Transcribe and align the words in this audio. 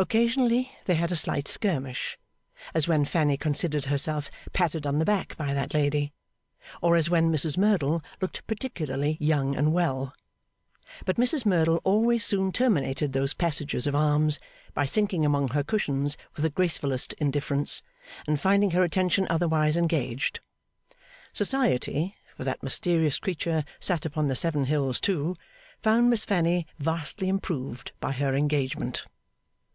Occasionally 0.00 0.70
they 0.84 0.94
had 0.94 1.10
a 1.10 1.16
slight 1.16 1.48
skirmish, 1.48 2.16
as 2.72 2.86
when 2.86 3.04
Fanny 3.04 3.36
considered 3.36 3.86
herself 3.86 4.30
patted 4.52 4.86
on 4.86 5.00
the 5.00 5.04
back 5.04 5.36
by 5.36 5.52
that 5.52 5.74
lady, 5.74 6.12
or 6.80 6.94
as 6.94 7.10
when 7.10 7.32
Mrs 7.32 7.58
Merdle 7.58 8.00
looked 8.20 8.46
particularly 8.46 9.16
young 9.20 9.56
and 9.56 9.72
well; 9.72 10.14
but 11.04 11.16
Mrs 11.16 11.44
Merdle 11.44 11.80
always 11.82 12.24
soon 12.24 12.52
terminated 12.52 13.12
those 13.12 13.34
passages 13.34 13.88
of 13.88 13.96
arms 13.96 14.38
by 14.72 14.86
sinking 14.86 15.26
among 15.26 15.48
her 15.48 15.64
cushions 15.64 16.16
with 16.36 16.44
the 16.44 16.50
gracefullest 16.50 17.12
indifference, 17.14 17.82
and 18.28 18.38
finding 18.38 18.70
her 18.70 18.84
attention 18.84 19.26
otherwise 19.28 19.76
engaged. 19.76 20.38
Society 21.32 22.14
(for 22.36 22.44
that 22.44 22.62
mysterious 22.62 23.18
creature 23.18 23.64
sat 23.80 24.06
upon 24.06 24.28
the 24.28 24.36
Seven 24.36 24.66
Hills 24.66 25.00
too) 25.00 25.34
found 25.82 26.08
Miss 26.08 26.24
Fanny 26.24 26.68
vastly 26.78 27.28
improved 27.28 27.90
by 27.98 28.12
her 28.12 28.36
engagement. 28.36 29.04